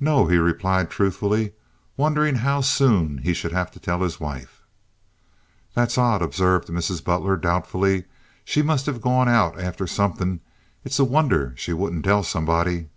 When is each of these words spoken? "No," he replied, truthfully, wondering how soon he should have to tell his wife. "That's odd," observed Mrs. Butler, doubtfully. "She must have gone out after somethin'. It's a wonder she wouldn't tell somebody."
"No," 0.00 0.28
he 0.28 0.38
replied, 0.38 0.88
truthfully, 0.88 1.52
wondering 1.98 2.36
how 2.36 2.62
soon 2.62 3.18
he 3.18 3.34
should 3.34 3.52
have 3.52 3.70
to 3.72 3.78
tell 3.78 4.00
his 4.00 4.18
wife. 4.18 4.62
"That's 5.74 5.98
odd," 5.98 6.22
observed 6.22 6.68
Mrs. 6.68 7.04
Butler, 7.04 7.36
doubtfully. 7.36 8.04
"She 8.46 8.62
must 8.62 8.86
have 8.86 9.02
gone 9.02 9.28
out 9.28 9.60
after 9.60 9.86
somethin'. 9.86 10.40
It's 10.86 10.98
a 10.98 11.04
wonder 11.04 11.52
she 11.54 11.74
wouldn't 11.74 12.06
tell 12.06 12.22
somebody." 12.22 12.88